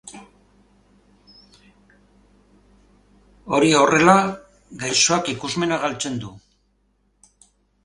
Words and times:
Hori 3.57 3.71
horrela, 3.81 4.17
gaixoak 4.87 5.33
ikusmena 5.37 5.81
galtzen 5.87 6.21
du. 6.27 6.35